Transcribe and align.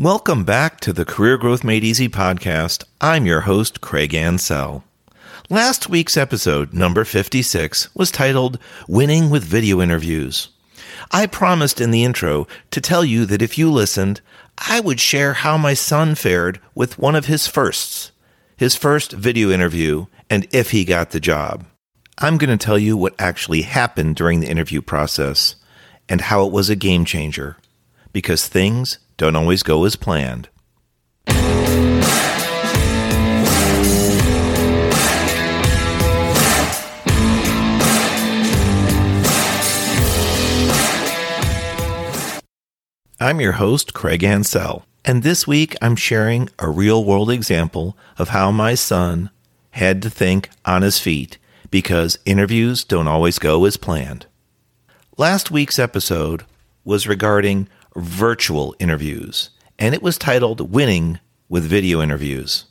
Welcome 0.00 0.44
back 0.44 0.80
to 0.80 0.94
the 0.94 1.04
Career 1.04 1.36
Growth 1.36 1.62
Made 1.62 1.84
Easy 1.84 2.08
podcast. 2.08 2.84
I'm 3.02 3.26
your 3.26 3.42
host, 3.42 3.82
Craig 3.82 4.14
Ansell. 4.14 4.82
Last 5.50 5.90
week's 5.90 6.16
episode, 6.16 6.72
number 6.72 7.04
56, 7.04 7.94
was 7.94 8.10
titled 8.10 8.58
Winning 8.88 9.28
with 9.28 9.44
Video 9.44 9.82
Interviews. 9.82 10.48
I 11.10 11.26
promised 11.26 11.82
in 11.82 11.90
the 11.90 12.02
intro 12.02 12.46
to 12.70 12.80
tell 12.80 13.04
you 13.04 13.26
that 13.26 13.42
if 13.42 13.58
you 13.58 13.70
listened, 13.70 14.22
I 14.56 14.80
would 14.80 15.00
share 15.00 15.34
how 15.34 15.58
my 15.58 15.74
son 15.74 16.14
fared 16.14 16.62
with 16.74 16.98
one 16.98 17.14
of 17.14 17.26
his 17.26 17.46
firsts, 17.46 18.10
his 18.56 18.74
first 18.74 19.12
video 19.12 19.50
interview, 19.50 20.06
and 20.30 20.48
if 20.50 20.70
he 20.70 20.86
got 20.86 21.10
the 21.10 21.20
job. 21.20 21.66
I'm 22.16 22.38
going 22.38 22.56
to 22.58 22.64
tell 22.64 22.78
you 22.78 22.96
what 22.96 23.14
actually 23.18 23.62
happened 23.62 24.16
during 24.16 24.40
the 24.40 24.48
interview 24.48 24.80
process 24.80 25.56
and 26.08 26.22
how 26.22 26.46
it 26.46 26.52
was 26.54 26.70
a 26.70 26.74
game 26.74 27.04
changer 27.04 27.58
because 28.12 28.48
things 28.48 28.98
don't 29.20 29.36
always 29.36 29.62
go 29.62 29.84
as 29.84 29.96
planned. 29.96 30.48
I'm 43.20 43.42
your 43.42 43.52
host, 43.52 43.92
Craig 43.92 44.24
Ansell, 44.24 44.86
and 45.04 45.22
this 45.22 45.46
week 45.46 45.76
I'm 45.82 45.96
sharing 45.96 46.48
a 46.58 46.70
real 46.70 47.04
world 47.04 47.30
example 47.30 47.98
of 48.16 48.30
how 48.30 48.50
my 48.50 48.74
son 48.74 49.28
had 49.72 50.00
to 50.00 50.08
think 50.08 50.48
on 50.64 50.80
his 50.80 50.98
feet 50.98 51.36
because 51.70 52.18
interviews 52.24 52.84
don't 52.84 53.06
always 53.06 53.38
go 53.38 53.66
as 53.66 53.76
planned. 53.76 54.24
Last 55.18 55.50
week's 55.50 55.78
episode 55.78 56.46
was 56.86 57.06
regarding 57.06 57.68
virtual 57.96 58.74
interviews, 58.78 59.50
and 59.78 59.94
it 59.94 60.02
was 60.02 60.18
titled 60.18 60.72
Winning 60.72 61.18
with 61.48 61.64
Video 61.64 62.00
Interviews. 62.00 62.66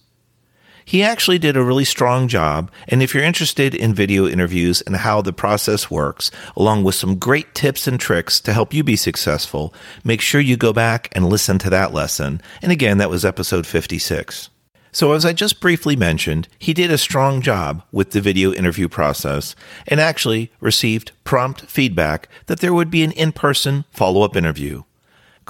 He 0.90 1.04
actually 1.04 1.38
did 1.38 1.56
a 1.56 1.64
really 1.64 1.86
strong 1.86 2.28
job, 2.28 2.72
and 2.88 3.04
if 3.04 3.14
you're 3.14 3.24
interested 3.24 3.76
in 3.76 3.94
video 3.94 4.28
interviews 4.28 4.82
and 4.82 4.96
how 4.96 5.22
the 5.22 5.32
process 5.32 5.92
works, 5.92 6.32
along 6.58 6.84
with 6.84 6.96
some 6.96 7.20
great 7.20 7.54
tips 7.54 7.88
and 7.88 8.00
tricks 8.00 8.40
to 8.40 8.54
help 8.54 8.74
you 8.74 8.84
be 8.84 8.96
successful, 8.96 9.72
make 10.04 10.20
sure 10.20 10.42
you 10.42 10.58
go 10.58 10.74
back 10.74 11.08
and 11.12 11.30
listen 11.30 11.60
to 11.60 11.70
that 11.70 11.94
lesson. 11.94 12.42
And 12.64 12.72
again, 12.72 12.98
that 12.98 13.12
was 13.12 13.24
episode 13.24 13.68
56. 13.68 14.50
So, 14.92 15.12
as 15.12 15.26
I 15.26 15.34
just 15.34 15.62
briefly 15.62 15.96
mentioned, 15.96 16.48
he 16.58 16.74
did 16.74 16.90
a 16.90 16.98
strong 16.98 17.44
job 17.44 17.84
with 17.92 18.10
the 18.10 18.22
video 18.22 18.52
interview 18.52 18.90
process 18.90 19.56
and 19.88 20.00
actually 20.00 20.52
received 20.60 21.12
prompt 21.24 21.62
feedback 21.62 22.28
that 22.48 22.62
there 22.62 22.74
would 22.74 22.90
be 22.90 23.04
an 23.04 23.12
in 23.12 23.32
person 23.32 23.86
follow 23.92 24.24
up 24.24 24.36
interview. 24.36 24.82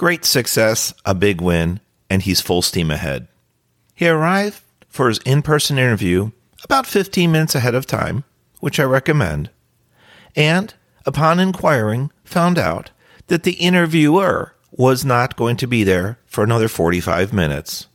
Great 0.00 0.24
success, 0.24 0.94
a 1.04 1.14
big 1.14 1.42
win, 1.42 1.78
and 2.08 2.22
he's 2.22 2.40
full 2.40 2.62
steam 2.62 2.90
ahead. 2.90 3.28
He 3.94 4.08
arrived 4.08 4.62
for 4.88 5.08
his 5.08 5.18
in 5.26 5.42
person 5.42 5.76
interview 5.76 6.30
about 6.64 6.86
15 6.86 7.30
minutes 7.30 7.54
ahead 7.54 7.74
of 7.74 7.84
time, 7.84 8.24
which 8.60 8.80
I 8.80 8.84
recommend, 8.84 9.50
and 10.34 10.72
upon 11.04 11.38
inquiring, 11.38 12.10
found 12.24 12.58
out 12.58 12.92
that 13.26 13.42
the 13.42 13.52
interviewer 13.52 14.54
was 14.70 15.04
not 15.04 15.36
going 15.36 15.58
to 15.58 15.66
be 15.66 15.84
there 15.84 16.18
for 16.24 16.42
another 16.42 16.68
45 16.68 17.34
minutes. 17.34 17.86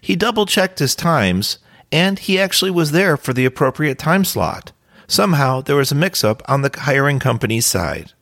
He 0.00 0.16
double 0.16 0.46
checked 0.46 0.78
his 0.78 0.94
times, 0.94 1.58
and 1.92 2.18
he 2.18 2.38
actually 2.38 2.70
was 2.70 2.92
there 2.92 3.18
for 3.18 3.34
the 3.34 3.44
appropriate 3.44 3.98
time 3.98 4.24
slot. 4.24 4.72
Somehow 5.06 5.60
there 5.60 5.76
was 5.76 5.92
a 5.92 5.94
mix 5.94 6.24
up 6.24 6.42
on 6.48 6.62
the 6.62 6.74
hiring 6.74 7.18
company's 7.18 7.66
side 7.66 8.14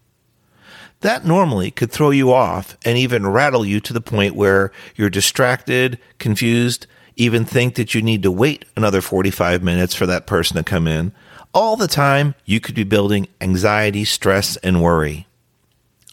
that 1.06 1.24
normally 1.24 1.70
could 1.70 1.92
throw 1.92 2.10
you 2.10 2.32
off 2.32 2.76
and 2.84 2.98
even 2.98 3.28
rattle 3.28 3.64
you 3.64 3.78
to 3.78 3.92
the 3.92 4.00
point 4.00 4.34
where 4.34 4.72
you're 4.96 5.08
distracted, 5.08 6.00
confused, 6.18 6.88
even 7.14 7.44
think 7.44 7.76
that 7.76 7.94
you 7.94 8.02
need 8.02 8.24
to 8.24 8.32
wait 8.32 8.64
another 8.76 9.00
45 9.00 9.62
minutes 9.62 9.94
for 9.94 10.04
that 10.06 10.26
person 10.26 10.56
to 10.56 10.64
come 10.64 10.88
in. 10.88 11.12
All 11.54 11.76
the 11.76 11.86
time, 11.86 12.34
you 12.44 12.58
could 12.58 12.74
be 12.74 12.82
building 12.82 13.28
anxiety, 13.40 14.04
stress, 14.04 14.56
and 14.58 14.82
worry. 14.82 15.28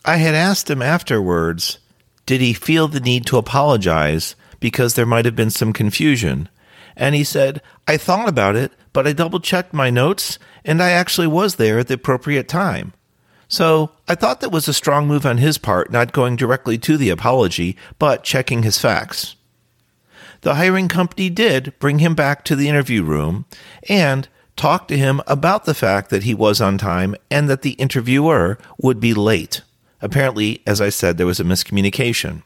I 0.06 0.18
had 0.18 0.36
asked 0.36 0.70
him 0.70 0.84
afterwards, 0.84 1.80
did 2.28 2.40
he 2.40 2.54
feel 2.54 2.88
the 2.88 3.00
need 3.00 3.26
to 3.26 3.38
apologize 3.38 4.36
because 4.60 4.94
there 4.94 5.08
might 5.08 5.26
have 5.26 5.36
been 5.36 5.50
some 5.50 5.74
confusion? 5.74 6.50
And 6.96 7.16
he 7.16 7.24
said, 7.24 7.64
I 7.88 7.98
thought 7.98 8.30
about 8.30 8.56
it, 8.56 8.72
but 8.94 9.08
I 9.08 9.14
double 9.14 9.40
checked 9.40 9.74
my 9.74 9.90
notes 9.90 10.38
and 10.64 10.84
I 10.84 10.92
actually 10.92 11.28
was 11.28 11.56
there 11.56 11.80
at 11.80 11.88
the 11.88 11.96
appropriate 11.96 12.48
time. 12.48 12.94
So 13.54 13.92
I 14.08 14.16
thought 14.16 14.42
that 14.42 14.50
was 14.52 14.68
a 14.68 14.74
strong 14.74 15.08
move 15.08 15.28
on 15.28 15.38
his 15.38 15.60
part, 15.60 15.92
not 15.92 16.12
going 16.12 16.36
directly 16.36 16.76
to 16.80 16.98
the 16.98 17.12
apology, 17.12 17.78
but 18.00 18.24
checking 18.24 18.64
his 18.64 18.80
facts. 18.80 19.36
The 20.42 20.56
hiring 20.56 20.88
company 20.88 21.30
did 21.30 21.78
bring 21.78 22.00
him 22.00 22.16
back 22.16 22.44
to 22.46 22.56
the 22.56 22.68
interview 22.68 23.04
room 23.04 23.46
and 23.88 24.28
talked 24.56 24.88
to 24.88 24.98
him 24.98 25.22
about 25.28 25.66
the 25.66 25.76
fact 25.76 26.10
that 26.10 26.24
he 26.24 26.34
was 26.34 26.62
on 26.62 26.80
time 26.80 27.14
and 27.30 27.48
that 27.48 27.62
the 27.62 27.74
interviewer 27.74 28.58
would 28.80 29.00
be 29.00 29.14
late. 29.14 29.62
Apparently, 30.02 30.64
as 30.66 30.82
I 30.82 30.90
said, 30.90 31.20
there 31.20 31.28
was 31.28 31.40
a 31.40 31.44
miscommunication. 31.44 32.42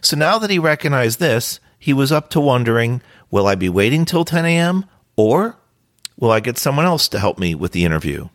So 0.00 0.16
now 0.16 0.40
that 0.40 0.50
he 0.50 0.58
recognized 0.58 1.20
this, 1.20 1.60
he 1.78 1.92
was 1.92 2.10
up 2.10 2.28
to 2.30 2.40
wondering 2.40 3.02
will 3.30 3.46
I 3.46 3.54
be 3.54 3.68
waiting 3.68 4.04
till 4.04 4.24
10 4.24 4.44
a.m. 4.44 4.86
or 5.14 5.58
will 6.18 6.32
I 6.32 6.40
get 6.40 6.58
someone 6.58 6.86
else 6.86 7.06
to 7.10 7.20
help 7.20 7.38
me 7.38 7.54
with 7.54 7.70
the 7.70 7.84
interview? 7.84 8.30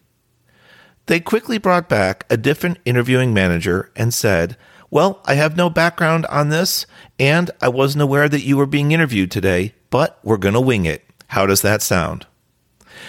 They 1.09 1.19
quickly 1.19 1.57
brought 1.57 1.89
back 1.89 2.23
a 2.29 2.37
different 2.37 2.77
interviewing 2.85 3.33
manager 3.33 3.91
and 3.95 4.13
said, 4.13 4.55
Well, 4.91 5.23
I 5.25 5.33
have 5.33 5.57
no 5.57 5.67
background 5.67 6.27
on 6.27 6.49
this, 6.49 6.85
and 7.17 7.49
I 7.59 7.67
wasn't 7.67 8.03
aware 8.03 8.29
that 8.29 8.43
you 8.43 8.55
were 8.57 8.67
being 8.67 8.91
interviewed 8.91 9.31
today, 9.31 9.73
but 9.89 10.19
we're 10.23 10.37
going 10.37 10.53
to 10.53 10.61
wing 10.61 10.85
it. 10.85 11.03
How 11.29 11.47
does 11.47 11.63
that 11.63 11.81
sound? 11.81 12.27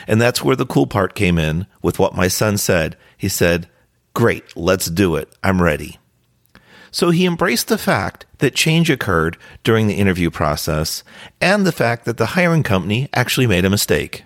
And 0.06 0.19
that's 0.19 0.43
where 0.43 0.56
the 0.56 0.65
cool 0.65 0.87
part 0.87 1.15
came 1.15 1.38
in 1.38 1.66
with 1.83 1.99
what 1.99 2.15
my 2.15 2.27
son 2.27 2.56
said. 2.56 2.97
He 3.19 3.28
said, 3.28 3.69
Great, 4.15 4.56
let's 4.56 4.87
do 4.87 5.17
it. 5.17 5.31
I'm 5.44 5.61
ready. 5.61 5.99
So 6.91 7.11
he 7.11 7.27
embraced 7.27 7.69
the 7.69 7.77
fact 7.77 8.25
that 8.38 8.55
change 8.55 8.88
occurred 8.88 9.37
during 9.62 9.88
the 9.88 9.97
interview 9.97 10.31
process 10.31 11.05
and 11.38 11.67
the 11.67 11.71
fact 11.71 12.06
that 12.06 12.17
the 12.17 12.32
hiring 12.32 12.62
company 12.62 13.11
actually 13.12 13.47
made 13.47 13.67
a 13.67 13.71
mistake. 13.71 14.25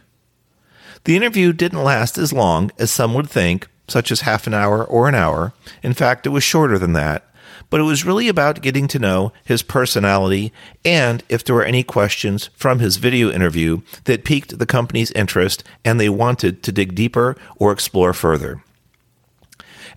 The 1.04 1.16
interview 1.16 1.52
didn't 1.52 1.84
last 1.84 2.16
as 2.16 2.32
long 2.32 2.70
as 2.78 2.90
some 2.90 3.12
would 3.14 3.28
think, 3.28 3.68
such 3.88 4.10
as 4.10 4.22
half 4.22 4.46
an 4.46 4.54
hour 4.54 4.82
or 4.82 5.06
an 5.06 5.14
hour. 5.14 5.52
In 5.82 5.92
fact, 5.92 6.26
it 6.26 6.30
was 6.30 6.42
shorter 6.42 6.78
than 6.78 6.94
that. 6.94 7.28
But 7.68 7.80
it 7.80 7.84
was 7.84 8.04
really 8.04 8.28
about 8.28 8.62
getting 8.62 8.88
to 8.88 8.98
know 8.98 9.32
his 9.44 9.62
personality 9.62 10.52
and 10.84 11.22
if 11.28 11.44
there 11.44 11.54
were 11.54 11.64
any 11.64 11.82
questions 11.82 12.48
from 12.54 12.78
his 12.78 12.96
video 12.96 13.30
interview 13.30 13.82
that 14.04 14.24
piqued 14.24 14.58
the 14.58 14.66
company's 14.66 15.10
interest 15.12 15.62
and 15.84 16.00
they 16.00 16.08
wanted 16.08 16.62
to 16.62 16.72
dig 16.72 16.94
deeper 16.94 17.36
or 17.56 17.72
explore 17.72 18.12
further. 18.12 18.62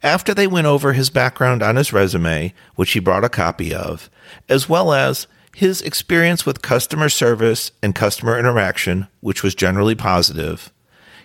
After 0.03 0.33
they 0.33 0.47
went 0.47 0.67
over 0.67 0.93
his 0.93 1.09
background 1.09 1.63
on 1.63 1.75
his 1.75 1.93
resume, 1.93 2.53
which 2.75 2.91
he 2.91 2.99
brought 2.99 3.23
a 3.23 3.29
copy 3.29 3.73
of, 3.73 4.09
as 4.49 4.67
well 4.67 4.93
as 4.93 5.27
his 5.55 5.81
experience 5.81 6.45
with 6.45 6.61
customer 6.61 7.09
service 7.09 7.71
and 7.81 7.95
customer 7.95 8.37
interaction, 8.37 9.07
which 9.21 9.41
was 9.41 9.55
generally 9.55 9.95
positive, 9.95 10.71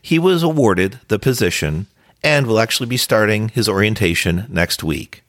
he 0.03 0.19
was 0.19 0.43
awarded 0.43 0.99
the 1.09 1.19
position 1.19 1.87
and 2.23 2.47
will 2.47 2.61
actually 2.61 2.89
be 2.89 2.97
starting 2.97 3.49
his 3.49 3.69
orientation 3.69 4.47
next 4.49 4.83
week. 4.85 5.23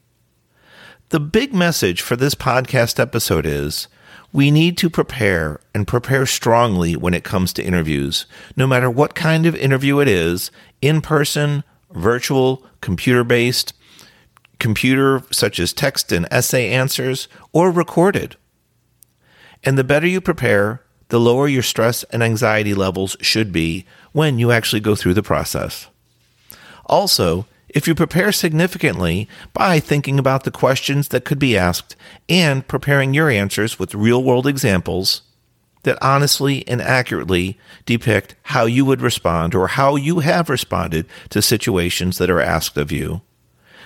The 1.10 1.20
big 1.20 1.54
message 1.54 2.02
for 2.02 2.16
this 2.16 2.34
podcast 2.34 3.00
episode 3.00 3.46
is 3.46 3.88
we 4.32 4.50
need 4.50 4.78
to 4.80 4.90
prepare 4.90 5.60
and 5.76 5.88
prepare 5.88 6.26
strongly 6.26 6.96
when 6.96 7.14
it 7.14 7.24
comes 7.24 7.54
to 7.54 7.64
interviews, 7.64 8.26
no 8.58 8.66
matter 8.66 8.90
what 8.90 9.14
kind 9.14 9.46
of 9.46 9.56
interview 9.56 10.00
it 10.00 10.08
is 10.08 10.50
in 10.82 11.02
person, 11.02 11.64
virtual, 11.92 12.66
computer 12.82 13.24
based, 13.24 13.74
computer 14.58 15.22
such 15.30 15.60
as 15.60 15.72
text 15.72 16.12
and 16.12 16.28
essay 16.32 16.72
answers, 16.72 17.28
or 17.52 17.70
recorded. 17.70 18.36
And 19.64 19.78
the 19.78 19.84
better 19.84 20.08
you 20.08 20.20
prepare, 20.20 20.82
the 21.14 21.20
lower 21.20 21.48
your 21.48 21.62
stress 21.62 22.02
and 22.06 22.24
anxiety 22.24 22.74
levels 22.74 23.16
should 23.22 23.52
be 23.52 23.86
when 24.14 24.40
you 24.40 24.52
actually 24.52 24.80
go 24.80 24.96
through 24.96 25.14
the 25.14 25.22
process. 25.22 25.86
Also, 26.88 27.46
if 27.70 27.88
you 27.88 27.94
prepare 27.94 28.32
significantly 28.32 29.30
by 29.54 29.80
thinking 29.80 30.18
about 30.18 30.44
the 30.44 30.50
questions 30.50 31.10
that 31.10 31.24
could 31.24 31.38
be 31.38 31.56
asked 31.56 31.96
and 32.28 32.68
preparing 32.68 33.14
your 33.14 33.30
answers 33.30 33.78
with 33.78 33.94
real 33.94 34.24
world 34.24 34.48
examples 34.48 35.22
that 35.84 36.02
honestly 36.02 36.68
and 36.68 36.82
accurately 36.82 37.60
depict 37.86 38.34
how 38.46 38.66
you 38.66 38.84
would 38.84 39.00
respond 39.00 39.54
or 39.54 39.68
how 39.68 39.96
you 39.96 40.22
have 40.22 40.50
responded 40.50 41.06
to 41.30 41.44
situations 41.44 42.18
that 42.18 42.32
are 42.32 42.42
asked 42.42 42.76
of 42.76 42.92
you, 42.92 43.22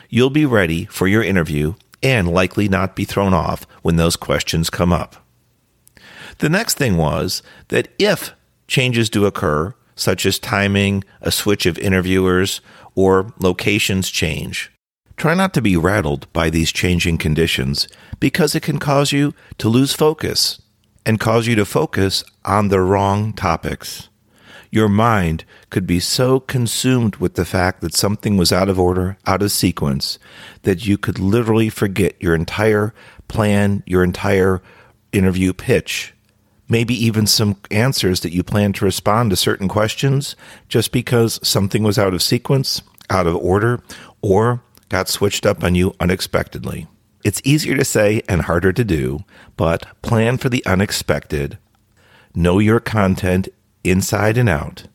you'll 0.10 0.30
be 0.30 0.46
ready 0.46 0.86
for 0.86 1.10
your 1.10 1.24
interview 1.24 1.74
and 2.02 2.32
likely 2.32 2.70
not 2.70 2.96
be 2.96 3.04
thrown 3.04 3.34
off 3.34 3.68
when 3.82 3.98
those 3.98 4.16
questions 4.16 4.70
come 4.70 4.94
up. 4.94 5.27
The 6.40 6.50
next 6.50 6.78
thing 6.78 6.98
was 6.98 7.42
that 7.70 7.88
if 7.98 8.34
changes 8.68 9.10
do 9.10 9.26
occur, 9.26 9.74
such 9.96 10.26
as 10.26 10.38
timing, 10.38 11.04
a 11.22 11.32
switch 11.32 11.66
of 11.66 11.80
interviewers, 11.80 12.62
or 12.96 13.34
locations 13.40 14.10
change, 14.10 14.72
Try 15.18 15.34
not 15.34 15.56
to 15.56 15.64
be 15.64 15.76
rattled 15.76 16.32
by 16.32 16.52
these 16.52 16.72
changing 16.72 17.18
conditions 17.18 17.88
because 18.20 18.54
it 18.54 18.62
can 18.62 18.78
cause 18.78 19.12
you 19.12 19.34
to 19.58 19.68
lose 19.68 19.92
focus 19.92 20.62
and 21.08 21.20
cause 21.20 21.48
you 21.48 21.56
to 21.56 21.66
focus 21.66 22.24
on 22.46 22.68
the 22.68 22.80
wrong 22.80 23.34
topics. 23.34 24.10
Your 24.70 24.88
mind 24.88 25.44
could 25.72 25.88
be 25.88 26.00
so 26.00 26.40
consumed 26.40 27.16
with 27.16 27.34
the 27.34 27.46
fact 27.46 27.82
that 27.82 27.96
something 27.96 28.38
was 28.38 28.52
out 28.52 28.70
of 28.70 28.80
order, 28.80 29.18
out 29.26 29.42
of 29.42 29.52
sequence, 29.52 30.20
that 30.62 30.86
you 30.86 31.00
could 31.00 31.18
literally 31.18 31.70
forget 31.70 32.22
your 32.22 32.36
entire 32.36 32.94
plan, 33.28 33.82
your 33.88 34.04
entire 34.04 34.62
interview 35.12 35.52
pitch, 35.52 36.14
maybe 36.70 36.94
even 36.94 37.28
some 37.28 37.58
answers 37.72 38.22
that 38.22 38.34
you 38.34 38.44
plan 38.44 38.74
to 38.74 38.86
respond 38.86 39.30
to 39.30 39.36
certain 39.36 39.68
questions 39.68 40.36
just 40.70 40.92
because 40.92 41.40
something 41.48 41.84
was 41.84 41.98
out 41.98 42.14
of 42.14 42.22
sequence, 42.22 42.82
out 43.10 43.28
of 43.28 43.36
order, 43.36 43.82
or 44.22 44.62
got 44.90 45.08
switched 45.10 45.46
up 45.46 45.64
on 45.64 45.76
you 45.76 45.96
unexpectedly. 46.00 46.88
It's 47.24 47.42
easier 47.44 47.76
to 47.76 47.86
say 47.86 48.22
and 48.30 48.44
harder 48.44 48.72
to 48.72 48.84
do, 48.84 49.24
but 49.56 49.86
plan 50.02 50.38
for 50.38 50.50
the 50.50 50.66
unexpected. 50.66 51.58
Know 52.34 52.60
your 52.60 52.80
content 52.80 53.50
inside 53.84 54.38
and 54.38 54.48
out. 54.48 54.88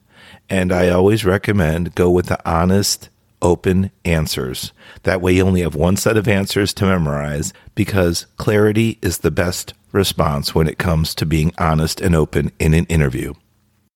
And 0.49 0.73
I 0.73 0.89
always 0.89 1.25
recommend 1.25 1.95
go 1.95 2.11
with 2.11 2.27
the 2.27 2.39
honest, 2.49 3.09
open 3.41 3.91
answers. 4.05 4.73
That 5.03 5.21
way 5.21 5.35
you 5.35 5.45
only 5.45 5.63
have 5.63 5.75
one 5.75 5.97
set 5.97 6.17
of 6.17 6.29
answers 6.29 6.73
to 6.75 6.87
memorize 6.87 7.53
because 7.75 8.27
clarity 8.37 8.99
is 9.03 9.19
the 9.19 9.31
best 9.31 9.75
response 9.93 10.55
when 10.55 10.67
it 10.67 10.79
comes 10.79 11.15
to 11.15 11.27
being 11.27 11.53
honest 11.59 12.01
and 12.01 12.15
open 12.15 12.51
in 12.59 12.75
an 12.75 12.87
interview. 12.87 13.35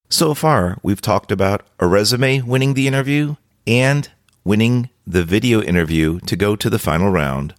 So 0.08 0.34
far, 0.34 0.78
we've 0.82 1.00
talked 1.00 1.32
about 1.32 1.66
a 1.80 1.86
resume 1.86 2.42
winning 2.42 2.74
the 2.74 2.86
interview 2.86 3.36
and 3.66 4.08
winning 4.44 4.90
the 5.06 5.24
video 5.24 5.60
interview 5.60 6.20
to 6.20 6.36
go 6.36 6.54
to 6.54 6.70
the 6.70 6.78
final 6.78 7.10
round, 7.10 7.54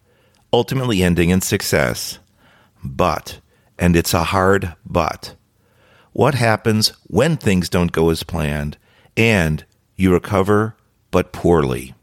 ultimately 0.54 1.04
ending 1.04 1.30
in 1.30 1.42
success. 1.42 2.20
But, 2.84 3.42
and 3.78 3.96
it's 3.96 4.14
a 4.14 4.26
hard 4.26 4.76
but, 4.86 5.36
what 6.14 6.36
happens 6.36 6.94
when 7.04 7.38
things 7.38 7.70
don't 7.70 7.92
go 7.92 8.10
as 8.10 8.24
planned 8.24 8.78
and 9.16 9.66
you 9.96 10.14
recover 10.14 10.76
but 11.12 11.32
poorly? 11.32 11.94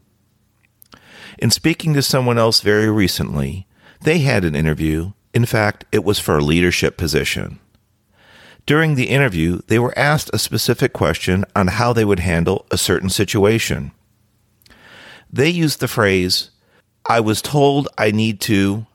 In 1.38 1.50
speaking 1.50 1.94
to 1.94 2.02
someone 2.02 2.38
else 2.38 2.60
very 2.60 2.90
recently, 2.90 3.66
they 4.02 4.20
had 4.20 4.44
an 4.44 4.54
interview. 4.54 5.12
In 5.34 5.44
fact, 5.44 5.84
it 5.92 6.04
was 6.04 6.18
for 6.18 6.38
a 6.38 6.44
leadership 6.44 6.96
position. 6.96 7.58
During 8.66 8.94
the 8.94 9.10
interview, 9.10 9.60
they 9.66 9.78
were 9.78 9.98
asked 9.98 10.30
a 10.32 10.38
specific 10.38 10.92
question 10.92 11.44
on 11.54 11.66
how 11.66 11.92
they 11.92 12.04
would 12.04 12.20
handle 12.20 12.64
a 12.70 12.78
certain 12.78 13.10
situation 13.10 13.92
they 15.34 15.48
used 15.48 15.80
the 15.80 15.88
phrase, 15.88 16.50
I 17.06 17.18
was 17.18 17.42
told 17.42 17.88
I 17.98 18.12
need 18.12 18.40
to. 18.42 18.86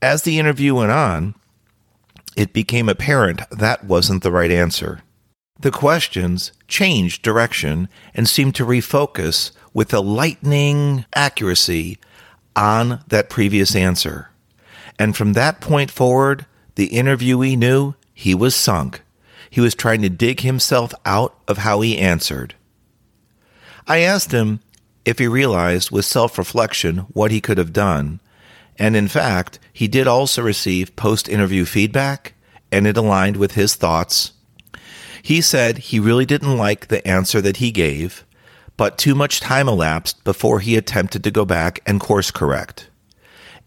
As 0.00 0.22
the 0.22 0.38
interview 0.38 0.76
went 0.76 0.92
on, 0.92 1.34
it 2.36 2.52
became 2.52 2.88
apparent 2.88 3.42
that 3.50 3.84
wasn't 3.84 4.22
the 4.22 4.30
right 4.30 4.52
answer. 4.52 5.02
The 5.58 5.72
questions 5.72 6.52
changed 6.68 7.22
direction 7.22 7.88
and 8.14 8.28
seemed 8.28 8.54
to 8.54 8.64
refocus 8.64 9.50
with 9.74 9.92
a 9.92 10.00
lightning 10.00 11.04
accuracy 11.12 11.98
on 12.54 13.02
that 13.08 13.28
previous 13.28 13.74
answer. 13.74 14.29
And 15.00 15.16
from 15.16 15.32
that 15.32 15.62
point 15.62 15.90
forward, 15.90 16.44
the 16.74 16.90
interviewee 16.90 17.56
knew 17.56 17.94
he 18.12 18.34
was 18.34 18.54
sunk. 18.54 19.00
He 19.48 19.58
was 19.58 19.74
trying 19.74 20.02
to 20.02 20.10
dig 20.10 20.40
himself 20.40 20.92
out 21.06 21.34
of 21.48 21.56
how 21.56 21.80
he 21.80 21.96
answered. 21.96 22.54
I 23.88 24.00
asked 24.00 24.30
him 24.30 24.60
if 25.06 25.18
he 25.18 25.26
realized 25.26 25.90
with 25.90 26.04
self 26.04 26.36
reflection 26.36 26.98
what 27.14 27.30
he 27.30 27.40
could 27.40 27.56
have 27.56 27.72
done. 27.72 28.20
And 28.78 28.94
in 28.94 29.08
fact, 29.08 29.58
he 29.72 29.88
did 29.88 30.06
also 30.06 30.42
receive 30.42 30.94
post 30.96 31.30
interview 31.30 31.64
feedback, 31.64 32.34
and 32.70 32.86
it 32.86 32.98
aligned 32.98 33.38
with 33.38 33.52
his 33.52 33.76
thoughts. 33.76 34.32
He 35.22 35.40
said 35.40 35.78
he 35.78 35.98
really 35.98 36.26
didn't 36.26 36.58
like 36.58 36.88
the 36.88 37.06
answer 37.08 37.40
that 37.40 37.56
he 37.56 37.70
gave, 37.70 38.26
but 38.76 38.98
too 38.98 39.14
much 39.14 39.40
time 39.40 39.66
elapsed 39.66 40.22
before 40.24 40.60
he 40.60 40.76
attempted 40.76 41.24
to 41.24 41.30
go 41.30 41.46
back 41.46 41.80
and 41.86 41.98
course 42.00 42.30
correct. 42.30 42.89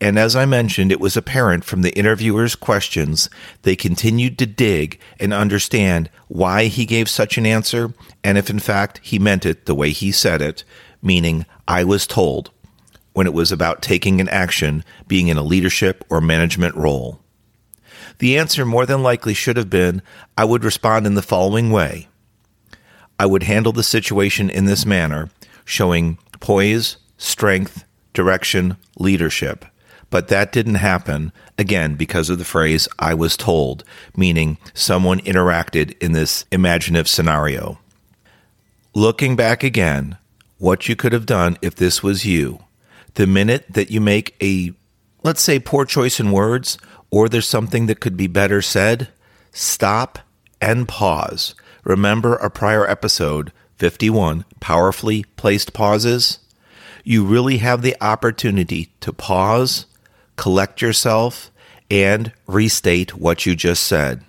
And 0.04 0.20
as 0.20 0.36
I 0.36 0.46
mentioned, 0.46 0.92
it 0.92 1.00
was 1.00 1.16
apparent 1.16 1.64
from 1.64 1.82
the 1.82 1.98
interviewer's 1.98 2.56
questions, 2.56 3.30
they 3.62 3.78
continued 3.78 4.38
to 4.40 4.46
dig 4.46 5.00
and 5.18 5.34
understand 5.34 6.10
why 6.28 6.66
he 6.66 6.86
gave 6.86 7.08
such 7.08 7.38
an 7.38 7.46
answer, 7.46 7.94
and 8.22 8.38
if 8.38 8.50
in 8.50 8.60
fact 8.60 9.00
he 9.02 9.18
meant 9.18 9.46
it 9.46 9.66
the 9.66 9.74
way 9.74 9.92
he 9.92 10.12
said 10.12 10.42
it, 10.42 10.66
meaning 11.02 11.46
I 11.70 11.86
was 11.86 12.06
told, 12.06 12.52
when 13.14 13.28
it 13.28 13.34
was 13.34 13.50
about 13.50 13.82
taking 13.82 14.20
an 14.20 14.28
action, 14.28 14.84
being 15.08 15.30
in 15.30 15.38
a 15.38 15.42
leadership 15.42 16.04
or 16.10 16.20
management 16.20 16.76
role. 16.76 17.22
The 18.18 18.38
answer 18.38 18.66
more 18.66 18.86
than 18.86 19.04
likely 19.04 19.34
should 19.34 19.56
have 19.56 19.70
been 19.70 20.02
I 20.38 20.44
would 20.44 20.66
respond 20.66 21.08
in 21.08 21.16
the 21.16 21.22
following 21.22 21.72
way 21.72 22.10
I 23.18 23.26
would 23.26 23.44
handle 23.44 23.72
the 23.72 23.84
situation 23.84 24.50
in 24.50 24.66
this 24.66 24.86
manner, 24.86 25.30
showing 25.64 26.18
poise, 26.42 26.98
strength, 27.16 27.86
direction, 28.14 28.76
leadership. 28.98 29.64
But 30.14 30.28
that 30.28 30.52
didn't 30.52 30.76
happen, 30.76 31.32
again, 31.58 31.96
because 31.96 32.30
of 32.30 32.38
the 32.38 32.46
phrase 32.46 32.88
I 33.00 33.16
was 33.16 33.36
told, 33.36 33.84
meaning 34.16 34.60
someone 34.72 35.20
interacted 35.22 35.98
in 35.98 36.12
this 36.12 36.46
imaginative 36.52 37.08
scenario. 37.08 37.80
Looking 38.94 39.36
back 39.36 39.64
again, 39.64 40.20
what 40.60 40.88
you 40.88 40.96
could 40.96 41.14
have 41.14 41.26
done 41.26 41.58
if 41.64 41.74
this 41.74 42.04
was 42.04 42.28
you. 42.28 42.60
The 43.16 43.26
minute 43.26 43.66
that 43.72 43.90
you 43.90 44.00
make 44.00 44.36
a, 44.40 44.74
let's 45.24 45.42
say, 45.42 45.58
poor 45.58 45.84
choice 45.84 46.20
in 46.20 46.32
words, 46.32 46.78
or 47.10 47.28
there's 47.28 47.48
something 47.48 47.88
that 47.88 48.00
could 48.00 48.16
be 48.16 48.28
better 48.28 48.62
said, 48.62 49.08
stop 49.52 50.20
and 50.62 50.88
pause. 50.88 51.56
Remember 51.84 52.36
a 52.36 52.52
prior 52.52 52.88
episode, 52.88 53.52
51, 53.78 54.46
Powerfully 54.60 55.24
Placed 55.38 55.74
Pauses? 55.74 56.38
You 57.04 57.26
really 57.26 57.58
have 57.58 57.82
the 57.82 57.98
opportunity 58.00 58.94
to 59.00 59.12
pause, 59.12 59.88
collect 60.36 60.82
yourself, 60.82 61.52
and 61.90 62.32
restate 62.48 63.16
what 63.16 63.46
you 63.46 63.56
just 63.56 63.84
said. 63.84 64.24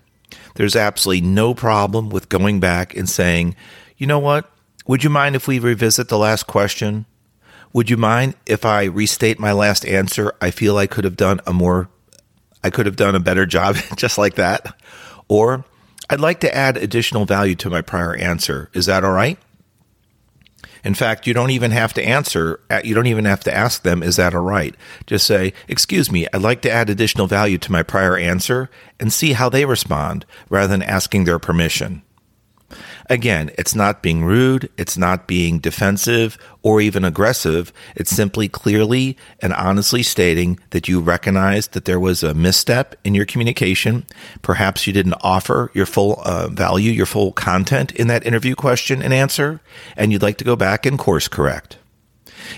There's 0.54 0.76
absolutely 0.76 1.26
no 1.26 1.54
problem 1.54 2.10
with 2.10 2.28
going 2.28 2.60
back 2.60 2.94
and 2.94 3.08
saying, 3.08 3.56
you 3.96 4.06
know 4.06 4.18
what? 4.18 4.50
Would 4.86 5.02
you 5.02 5.10
mind 5.10 5.34
if 5.34 5.48
we 5.48 5.58
revisit 5.58 6.08
the 6.08 6.18
last 6.18 6.46
question? 6.46 7.06
Would 7.72 7.90
you 7.90 7.96
mind 7.96 8.34
if 8.46 8.64
I 8.64 8.84
restate 8.84 9.40
my 9.40 9.52
last 9.52 9.84
answer? 9.84 10.32
I 10.40 10.50
feel 10.50 10.76
I 10.76 10.86
could 10.86 11.04
have 11.04 11.16
done 11.16 11.40
a 11.46 11.52
more, 11.52 11.88
I 12.62 12.70
could 12.70 12.86
have 12.86 12.96
done 12.96 13.14
a 13.14 13.20
better 13.20 13.46
job 13.46 13.76
just 13.96 14.18
like 14.18 14.34
that. 14.34 14.76
Or 15.26 15.64
I'd 16.11 16.20
like 16.20 16.40
to 16.40 16.54
add 16.54 16.76
additional 16.76 17.25
value 17.25 17.54
to 17.56 17.70
my 17.70 17.80
prior 17.80 18.14
answer. 18.14 18.70
Is 18.75 18.87
that 18.87 19.04
all 19.04 19.12
right? 19.12 19.38
In 20.85 20.95
fact, 20.95 21.26
you 21.26 21.35
don't 21.35 21.50
even 21.50 21.73
have 21.73 21.93
to 21.95 22.05
answer, 22.05 22.61
uh, 22.71 22.83
you 22.85 22.95
don't 22.95 23.07
even 23.07 23.25
have 23.25 23.41
to 23.41 23.55
ask 23.55 23.83
them, 23.83 24.03
is 24.03 24.17
that 24.17 24.35
all 24.35 24.43
right? 24.43 24.76
Just 25.07 25.26
say, 25.26 25.53
excuse 25.67 26.12
me, 26.12 26.29
I'd 26.33 26.43
like 26.43 26.62
to 26.62 26.71
add 26.71 26.91
additional 26.91 27.26
value 27.26 27.59
to 27.59 27.73
my 27.73 27.83
prior 27.83 28.17
answer 28.17 28.71
and 29.00 29.12
see 29.12 29.33
how 29.33 29.49
they 29.49 29.64
respond 29.64 30.26
rather 30.49 30.69
than 30.69 30.83
asking 30.83 31.25
their 31.25 31.41
permission. 31.41 32.03
Again, 33.11 33.50
it's 33.58 33.75
not 33.75 34.02
being 34.02 34.25
rude, 34.25 34.70
it's 34.78 34.96
not 34.96 35.26
being 35.26 35.58
defensive 35.58 36.38
or 36.62 36.80
even 36.80 37.04
aggressive. 37.04 37.73
It's 37.94 38.11
simply 38.11 38.49
clearly 38.49 39.18
and 39.40 39.52
honestly 39.52 40.02
stating 40.02 40.58
that 40.70 40.88
you 40.88 41.00
recognize 41.00 41.68
that 41.68 41.84
there 41.84 42.00
was 42.00 42.23
a 42.23 42.32
misstep 42.32 42.94
in 43.04 43.14
your 43.14 43.26
communication. 43.26 44.06
Perhaps 44.40 44.87
you 44.87 44.92
didn't 44.92 45.20
offer 45.23 45.70
your 45.75 45.87
full 45.87 46.20
uh, 46.25 46.49
value, 46.49 46.90
your 46.90 47.06
full 47.06 47.32
content 47.32 47.92
in 47.92 48.06
that 48.08 48.26
interview 48.26 48.54
question 48.54 49.02
and 49.02 49.12
answer, 49.12 49.61
and 49.96 50.11
you'd 50.11 50.23
like 50.23 50.38
to 50.38 50.44
go 50.44 50.56
back 50.56 50.87
and 50.87 50.99
course 50.99 51.28
correct. 51.28 51.76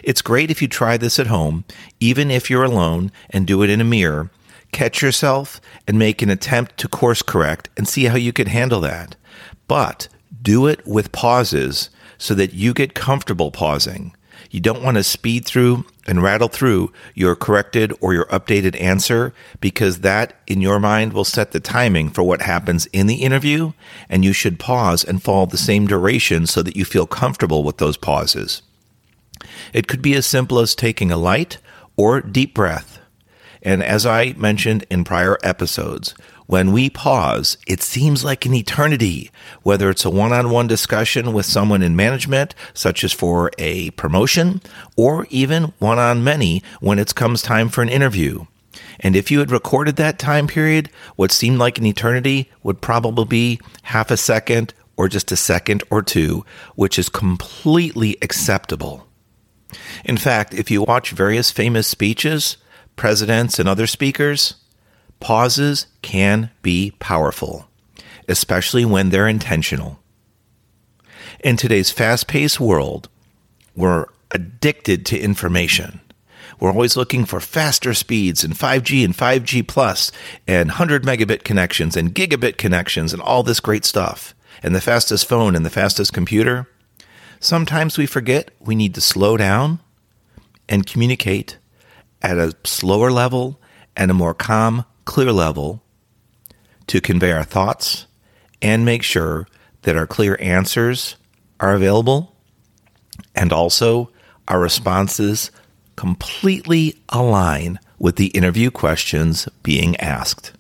It's 0.03 0.23
great 0.23 0.51
if 0.51 0.63
you 0.63 0.69
try 0.69 0.97
this 0.97 1.19
at 1.19 1.27
home, 1.27 1.65
even 1.99 2.31
if 2.31 2.51
you're 2.51 2.65
alone, 2.65 3.11
and 3.31 3.47
do 3.47 3.63
it 3.63 3.71
in 3.71 3.81
a 3.81 3.85
mirror. 3.85 4.31
Catch 4.73 5.03
yourself 5.03 5.61
and 5.87 5.99
make 5.99 6.23
an 6.23 6.31
attempt 6.31 6.77
to 6.79 6.89
course 6.89 7.23
correct 7.23 7.69
and 7.77 7.89
see 7.89 8.05
how 8.05 8.17
you 8.17 8.33
can 8.33 8.47
handle 8.47 8.81
that. 8.81 9.17
But 9.69 10.09
do 10.47 10.69
it 10.69 10.87
with 10.87 11.11
pauses 11.11 11.91
so 12.19 12.33
that 12.33 12.55
you 12.55 12.73
get 12.73 12.95
comfortable 12.95 13.51
pausing. 13.51 14.15
You 14.53 14.61
don't 14.61 14.85
want 14.85 14.97
to 14.97 15.03
speed 15.03 15.45
through 15.45 15.85
and 16.07 16.23
rattle 16.23 16.47
through 16.47 16.93
your 17.15 17.35
corrected 17.35 17.93
or 18.01 18.15
your 18.15 18.27
updated 18.27 18.81
answer 18.81 19.35
because 19.61 20.01
that 20.03 20.37
in 20.47 20.61
your 20.61 20.79
mind 20.79 21.13
will 21.13 21.25
set 21.25 21.51
the 21.51 21.59
timing 21.59 22.11
for 22.11 22.23
what 22.23 22.43
happens 22.43 22.87
in 22.93 23.09
the 23.09 23.17
interview. 23.17 23.73
And 24.09 24.25
you 24.25 24.33
should 24.33 24.61
pause 24.61 25.03
and 25.03 25.21
follow 25.21 25.47
the 25.47 25.59
same 25.59 25.89
duration 25.89 26.47
so 26.47 26.63
that 26.63 26.77
you 26.77 26.85
feel 26.85 27.09
comfortable 27.09 27.65
with 27.65 27.79
those 27.79 27.97
pauses. 27.97 28.63
It 29.73 29.89
could 29.89 30.01
be 30.01 30.15
as 30.15 30.27
simple 30.27 30.61
as 30.61 30.77
taking 30.77 31.11
a 31.11 31.17
light 31.17 31.59
or 31.97 32.21
deep 32.21 32.55
breath 32.55 33.01
And 33.63 33.83
as 33.83 34.07
I 34.07 34.33
mentioned 34.35 34.87
in 34.91 35.03
prior 35.03 35.39
episodes, 35.43 36.15
when 36.47 36.73
we 36.73 36.89
pause, 36.89 37.59
it 37.67 37.83
seems 37.83 38.25
like 38.25 38.47
an 38.47 38.55
eternity, 38.55 39.31
whether 39.63 39.91
it's 39.91 40.05
a 40.05 40.11
one 40.11 40.33
on 40.33 40.51
one 40.51 40.67
discussion 40.67 41.33
with 41.33 41.47
someone 41.47 41.83
in 41.83 41.97
management, 41.97 42.55
such 42.73 43.03
as 43.03 43.13
for 43.13 43.51
a 43.59 43.91
promotion, 43.93 44.61
or 44.97 45.27
even 45.31 45.73
one 45.79 45.99
on 45.99 46.25
many 46.25 46.63
when 46.81 46.99
it 46.99 47.15
comes 47.15 47.43
time 47.43 47.69
for 47.69 47.83
an 47.83 47.89
interview. 47.89 48.47
And 49.01 49.17
if 49.17 49.31
you 49.31 49.41
had 49.41 49.51
recorded 49.51 49.97
that 49.97 50.19
time 50.19 50.47
period, 50.47 50.91
what 51.17 51.33
seemed 51.33 51.59
like 51.59 51.79
an 51.79 51.87
eternity 51.87 52.51
would 52.63 52.81
probably 52.81 53.25
be 53.25 53.61
half 53.83 54.11
a 54.11 54.17
second 54.17 54.73
or 54.97 55.09
just 55.09 55.33
a 55.33 55.37
second 55.37 55.83
or 55.91 56.03
two, 56.03 56.45
which 56.75 56.99
is 56.99 57.09
completely 57.09 58.17
acceptable. 58.23 59.07
In 60.05 60.17
fact, 60.17 60.55
if 60.55 60.71
you 60.71 60.83
watch 60.83 61.11
various 61.11 61.51
famous 61.51 61.87
speeches, 61.87 62.57
presidents, 62.95 63.59
and 63.59 63.69
other 63.69 63.87
speakers, 63.87 64.55
pauses 65.21 65.87
can 66.03 66.51
be 66.63 66.93
powerful, 66.99 67.69
especially 68.29 68.85
when 68.85 69.11
they're 69.11 69.29
intentional. 69.29 69.99
In 71.41 71.57
today's 71.57 71.91
fast 71.91 72.27
paced 72.27 72.61
world, 72.61 73.09
we're 73.75 74.07
addicted 74.31 75.07
to 75.07 75.19
information. 75.19 76.01
We're 76.59 76.71
always 76.71 76.97
looking 76.97 77.25
for 77.27 77.41
faster 77.41 77.93
speeds 77.93 78.43
and 78.43 78.55
5G 78.55 79.05
and 79.05 79.15
5G 79.15 79.67
plus 79.67 80.11
and 80.47 80.71
100 80.71 81.05
megabit 81.05 81.45
connections 81.45 81.97
and 81.97 82.15
gigabit 82.15 82.57
connections 82.57 83.13
and 83.13 83.21
all 83.21 83.43
this 83.43 83.61
great 83.61 83.85
stuff 83.85 84.35
and 84.63 84.75
the 84.75 84.81
fastest 84.81 85.29
phone 85.29 85.55
and 85.55 85.67
the 85.67 85.71
fastest 85.71 86.13
computer. 86.13 86.67
Sometimes 87.41 87.99
we 87.99 88.07
forget 88.07 88.51
we 88.59 88.75
need 88.75 88.95
to 88.95 89.01
slow 89.01 89.37
down 89.37 89.81
and 90.69 90.87
communicate 90.87 91.59
at 92.23 92.39
a 92.39 92.55
slower 92.65 93.11
level 93.11 93.61
and 93.97 94.11
a 94.11 94.15
more 94.15 94.35
calm, 94.35 94.85
clear 95.07 95.33
level 95.33 95.83
to 96.89 97.01
convey 97.01 97.33
our 97.33 97.45
thoughts 97.45 98.07
and 98.61 98.85
make 98.85 99.03
sure 99.03 99.49
that 99.83 99.97
our 99.97 100.07
clear 100.07 100.37
answers 100.41 101.17
are 101.59 101.75
available 101.75 102.37
and 103.35 103.53
also 103.53 104.11
our 104.49 104.61
responses 104.61 105.51
completely 105.97 107.01
align 107.09 107.79
with 107.99 108.17
the 108.17 108.27
interview 108.29 108.71
questions 108.71 109.49
being 109.63 109.97
asked. 109.97 110.53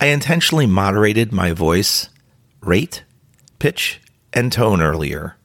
I 0.00 0.06
intentionally 0.06 0.66
moderated 0.66 1.32
my 1.32 1.52
voice 1.52 2.08
rate, 2.60 3.04
pitch, 3.58 4.00
and 4.32 4.50
tone 4.50 4.82
earlier 4.82 5.36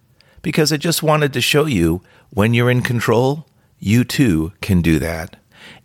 because 0.41 0.73
I 0.73 0.77
just 0.77 1.03
wanted 1.03 1.33
to 1.33 1.41
show 1.41 1.65
you 1.65 2.01
when 2.31 2.53
you're 2.53 2.71
in 2.71 2.81
control, 2.81 3.45
you 3.77 4.03
too 4.03 4.53
can 4.61 4.81
do 4.81 4.99
that 4.99 5.35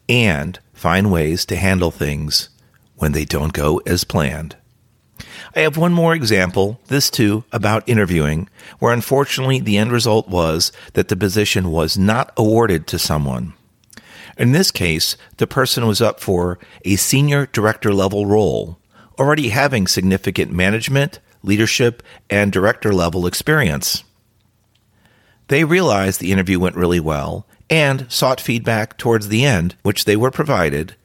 and 0.08 0.58
find 0.74 1.10
ways 1.10 1.46
to 1.46 1.56
handle 1.56 1.90
things 1.90 2.50
when 2.96 3.12
they 3.12 3.24
don't 3.24 3.52
go 3.52 3.80
as 3.86 4.04
planned. 4.04 4.56
I 5.56 5.60
have 5.60 5.76
one 5.76 5.92
more 5.92 6.14
example, 6.14 6.80
this 6.88 7.10
too, 7.10 7.44
about 7.52 7.88
interviewing, 7.88 8.48
where 8.80 8.92
unfortunately 8.92 9.60
the 9.60 9.78
end 9.78 9.92
result 9.92 10.28
was 10.28 10.72
that 10.94 11.08
the 11.08 11.16
position 11.16 11.70
was 11.70 11.96
not 11.96 12.32
awarded 12.36 12.86
to 12.88 12.98
someone. 12.98 13.54
In 14.36 14.52
this 14.52 14.70
case, 14.70 15.16
the 15.36 15.46
person 15.46 15.86
was 15.86 16.00
up 16.00 16.18
for 16.18 16.58
a 16.84 16.96
senior 16.96 17.46
director 17.46 17.94
level 17.94 18.26
role, 18.26 18.78
already 19.18 19.50
having 19.50 19.86
significant 19.86 20.50
management, 20.50 21.20
leadership, 21.42 22.02
and 22.28 22.52
director 22.52 22.92
level 22.92 23.26
experience. 23.26 24.02
They 25.48 25.62
realized 25.62 26.20
the 26.20 26.32
interview 26.32 26.58
went 26.58 26.74
really 26.74 27.00
well 27.00 27.46
and 27.70 28.10
sought 28.10 28.40
feedback 28.40 28.96
towards 28.98 29.28
the 29.28 29.44
end, 29.44 29.74
which 29.82 30.04
they 30.04 30.16
were 30.16 30.30
provided, 30.30 30.96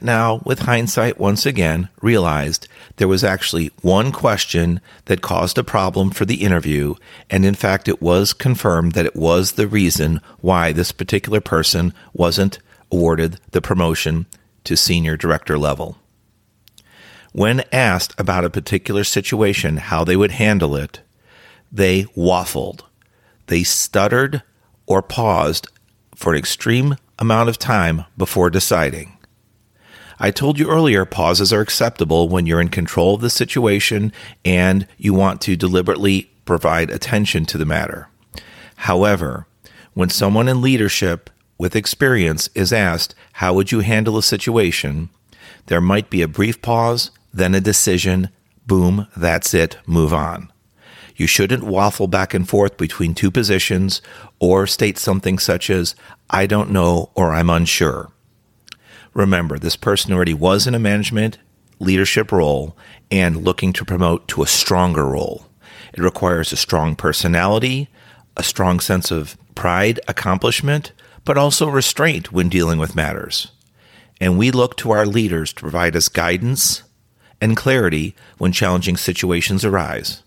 now, 0.00 0.40
with 0.44 0.60
hindsight, 0.60 1.18
once 1.18 1.44
again, 1.44 1.88
realized 2.00 2.68
there 2.96 3.08
was 3.08 3.24
actually 3.24 3.70
one 3.82 4.12
question 4.12 4.80
that 5.06 5.22
caused 5.22 5.58
a 5.58 5.64
problem 5.64 6.10
for 6.10 6.24
the 6.24 6.42
interview, 6.42 6.94
and 7.28 7.44
in 7.44 7.54
fact, 7.54 7.88
it 7.88 8.00
was 8.00 8.32
confirmed 8.32 8.92
that 8.92 9.06
it 9.06 9.16
was 9.16 9.52
the 9.52 9.66
reason 9.66 10.20
why 10.40 10.72
this 10.72 10.92
particular 10.92 11.40
person 11.40 11.92
wasn't 12.12 12.58
awarded 12.92 13.40
the 13.50 13.60
promotion 13.60 14.26
to 14.64 14.76
senior 14.76 15.16
director 15.16 15.58
level. 15.58 15.98
When 17.32 17.64
asked 17.72 18.14
about 18.18 18.44
a 18.44 18.50
particular 18.50 19.04
situation, 19.04 19.76
how 19.78 20.04
they 20.04 20.16
would 20.16 20.32
handle 20.32 20.76
it, 20.76 21.00
they 21.70 22.04
waffled. 22.16 22.82
They 23.46 23.62
stuttered 23.62 24.42
or 24.86 25.02
paused 25.02 25.68
for 26.18 26.32
an 26.32 26.38
extreme 26.38 26.96
amount 27.20 27.48
of 27.48 27.58
time 27.58 28.04
before 28.16 28.50
deciding. 28.50 29.16
I 30.18 30.32
told 30.32 30.58
you 30.58 30.68
earlier, 30.68 31.04
pauses 31.04 31.52
are 31.52 31.60
acceptable 31.60 32.28
when 32.28 32.44
you're 32.44 32.60
in 32.60 32.70
control 32.70 33.14
of 33.14 33.20
the 33.20 33.30
situation 33.30 34.12
and 34.44 34.88
you 34.96 35.14
want 35.14 35.40
to 35.42 35.54
deliberately 35.54 36.28
provide 36.44 36.90
attention 36.90 37.44
to 37.46 37.56
the 37.56 37.64
matter. 37.64 38.08
However, 38.78 39.46
when 39.94 40.10
someone 40.10 40.48
in 40.48 40.60
leadership 40.60 41.30
with 41.56 41.76
experience 41.76 42.50
is 42.52 42.72
asked, 42.72 43.14
How 43.34 43.54
would 43.54 43.70
you 43.70 43.80
handle 43.80 44.18
a 44.18 44.22
situation? 44.22 45.10
there 45.66 45.80
might 45.80 46.10
be 46.10 46.22
a 46.22 46.28
brief 46.28 46.60
pause, 46.62 47.10
then 47.32 47.54
a 47.54 47.60
decision, 47.60 48.30
boom, 48.66 49.06
that's 49.16 49.52
it, 49.54 49.76
move 49.86 50.12
on. 50.12 50.50
You 51.18 51.26
shouldn't 51.26 51.64
waffle 51.64 52.06
back 52.06 52.32
and 52.32 52.48
forth 52.48 52.76
between 52.76 53.12
two 53.12 53.32
positions 53.32 54.00
or 54.38 54.68
state 54.68 54.96
something 54.96 55.40
such 55.40 55.68
as, 55.68 55.96
I 56.30 56.46
don't 56.46 56.70
know 56.70 57.10
or 57.16 57.32
I'm 57.32 57.50
unsure. 57.50 58.12
Remember, 59.14 59.58
this 59.58 59.74
person 59.74 60.12
already 60.12 60.32
was 60.32 60.68
in 60.68 60.76
a 60.76 60.78
management 60.78 61.38
leadership 61.80 62.30
role 62.30 62.76
and 63.10 63.44
looking 63.44 63.72
to 63.72 63.84
promote 63.84 64.28
to 64.28 64.44
a 64.44 64.46
stronger 64.46 65.06
role. 65.06 65.46
It 65.92 66.00
requires 66.00 66.52
a 66.52 66.56
strong 66.56 66.94
personality, 66.94 67.88
a 68.36 68.44
strong 68.44 68.78
sense 68.78 69.10
of 69.10 69.36
pride, 69.56 69.98
accomplishment, 70.06 70.92
but 71.24 71.36
also 71.36 71.68
restraint 71.68 72.30
when 72.30 72.48
dealing 72.48 72.78
with 72.78 72.94
matters. 72.94 73.50
And 74.20 74.38
we 74.38 74.52
look 74.52 74.76
to 74.76 74.92
our 74.92 75.04
leaders 75.04 75.52
to 75.52 75.62
provide 75.62 75.96
us 75.96 76.08
guidance 76.08 76.84
and 77.40 77.56
clarity 77.56 78.14
when 78.38 78.52
challenging 78.52 78.96
situations 78.96 79.64
arise. 79.64 80.22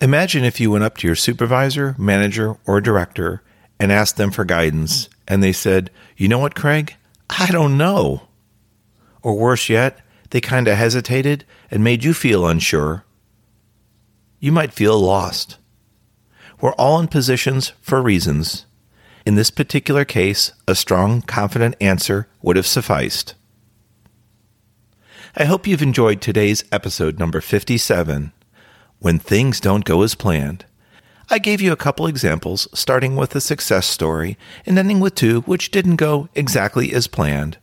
Imagine 0.00 0.44
if 0.44 0.60
you 0.60 0.70
went 0.70 0.84
up 0.84 0.96
to 0.98 1.06
your 1.06 1.16
supervisor, 1.16 1.94
manager, 1.98 2.56
or 2.66 2.80
director 2.80 3.42
and 3.78 3.90
asked 3.92 4.16
them 4.16 4.30
for 4.30 4.44
guidance, 4.44 5.08
and 5.26 5.42
they 5.42 5.52
said, 5.52 5.90
You 6.16 6.28
know 6.28 6.38
what, 6.38 6.54
Craig? 6.54 6.94
I 7.30 7.50
don't 7.50 7.78
know. 7.78 8.28
Or 9.22 9.36
worse 9.36 9.68
yet, 9.68 10.00
they 10.30 10.40
kind 10.40 10.68
of 10.68 10.76
hesitated 10.76 11.44
and 11.70 11.82
made 11.82 12.04
you 12.04 12.12
feel 12.12 12.46
unsure. 12.46 13.04
You 14.40 14.52
might 14.52 14.72
feel 14.72 14.98
lost. 14.98 15.58
We're 16.60 16.74
all 16.74 17.00
in 17.00 17.08
positions 17.08 17.72
for 17.80 18.02
reasons. 18.02 18.66
In 19.26 19.36
this 19.36 19.50
particular 19.50 20.04
case, 20.04 20.52
a 20.68 20.74
strong, 20.74 21.22
confident 21.22 21.76
answer 21.80 22.28
would 22.42 22.56
have 22.56 22.66
sufficed. 22.66 23.34
I 25.36 25.44
hope 25.44 25.66
you've 25.66 25.82
enjoyed 25.82 26.20
today's 26.20 26.64
episode 26.70 27.18
number 27.18 27.40
57 27.40 28.32
When 29.04 29.18
Things 29.18 29.60
Don't 29.60 29.84
Go 29.84 30.00
as 30.00 30.14
Planned. 30.14 30.64
I 31.28 31.38
gave 31.38 31.60
you 31.60 31.72
a 31.72 31.76
couple 31.76 32.06
examples, 32.06 32.66
starting 32.72 33.16
with 33.16 33.36
a 33.36 33.40
success 33.42 33.86
story 33.86 34.38
and 34.64 34.78
ending 34.78 34.98
with 34.98 35.14
two 35.14 35.42
which 35.42 35.70
didn't 35.70 35.96
go 35.96 36.30
exactly 36.34 36.90
as 36.94 37.06
planned. 37.06 37.58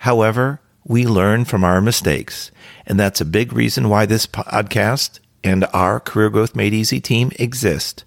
However, 0.00 0.60
we 0.84 1.06
learn 1.06 1.44
from 1.44 1.62
our 1.62 1.80
mistakes, 1.80 2.50
and 2.84 2.98
that's 2.98 3.20
a 3.20 3.24
big 3.24 3.52
reason 3.52 3.90
why 3.90 4.06
this 4.06 4.26
podcast 4.26 5.20
and 5.44 5.66
our 5.72 6.00
Career 6.00 6.30
Growth 6.30 6.56
Made 6.56 6.74
Easy 6.74 7.00
team 7.00 7.30
exist 7.38 8.02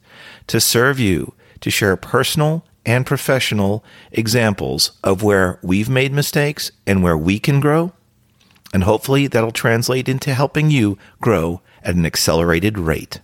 to 0.48 0.60
serve 0.60 1.00
you, 1.00 1.34
to 1.62 1.72
share 1.72 1.96
personal 1.96 2.66
and 2.86 3.06
professional 3.06 3.86
examples 4.12 5.00
of 5.02 5.24
where 5.24 5.60
we've 5.64 5.88
made 5.88 6.12
mistakes 6.12 6.74
and 6.86 7.02
where 7.02 7.18
we 7.18 7.40
can 7.40 7.62
grow. 7.62 7.94
And 8.76 8.84
hopefully 8.84 9.28
that'll 9.28 9.52
translate 9.52 10.10
into 10.10 10.34
helping 10.34 10.70
you 10.70 10.98
grow 11.22 11.62
at 11.82 11.96
an 11.96 12.06
accelerated 12.06 12.78
rate 12.78 13.22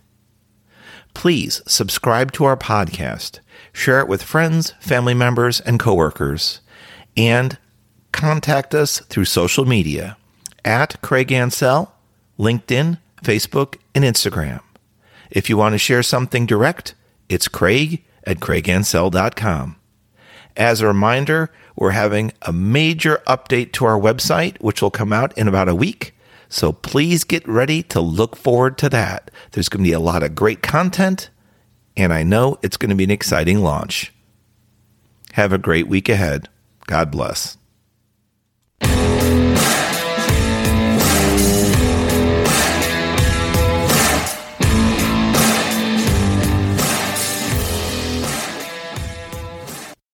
please 1.14 1.62
subscribe 1.66 2.32
to 2.32 2.44
our 2.44 2.56
podcast, 2.56 3.40
share 3.72 4.00
it 4.00 4.08
with 4.08 4.22
friends, 4.22 4.72
family 4.80 5.14
members, 5.14 5.60
and 5.60 5.78
coworkers, 5.78 6.60
and 7.16 7.58
contact 8.12 8.74
us 8.74 9.00
through 9.00 9.24
social 9.24 9.64
media 9.64 10.16
at 10.64 11.00
Craig 11.02 11.32
Ansell, 11.32 11.92
LinkedIn, 12.38 12.98
Facebook, 13.22 13.76
and 13.94 14.04
Instagram. 14.04 14.60
If 15.30 15.48
you 15.48 15.56
want 15.56 15.72
to 15.74 15.78
share 15.78 16.02
something 16.02 16.46
direct, 16.46 16.94
it's 17.28 17.48
craig 17.48 18.04
at 18.24 18.40
craigansell.com. 18.40 19.76
As 20.56 20.80
a 20.80 20.86
reminder, 20.86 21.50
we're 21.76 21.90
having 21.90 22.32
a 22.42 22.52
major 22.52 23.22
update 23.26 23.72
to 23.72 23.84
our 23.84 23.98
website, 23.98 24.60
which 24.60 24.82
will 24.82 24.90
come 24.90 25.12
out 25.12 25.36
in 25.36 25.48
about 25.48 25.68
a 25.68 25.74
week. 25.74 26.14
So 26.48 26.72
please 26.72 27.24
get 27.24 27.48
ready 27.48 27.82
to 27.84 28.00
look 28.00 28.36
forward 28.36 28.76
to 28.78 28.90
that. 28.90 29.30
There's 29.52 29.70
going 29.70 29.84
to 29.84 29.88
be 29.88 29.94
a 29.94 30.00
lot 30.00 30.22
of 30.22 30.34
great 30.34 30.62
content, 30.62 31.30
and 31.96 32.12
I 32.12 32.22
know 32.22 32.58
it's 32.62 32.76
going 32.76 32.90
to 32.90 32.96
be 32.96 33.04
an 33.04 33.10
exciting 33.10 33.60
launch. 33.60 34.12
Have 35.32 35.52
a 35.52 35.58
great 35.58 35.88
week 35.88 36.10
ahead. 36.10 36.50
God 36.86 37.10
bless. 37.10 37.56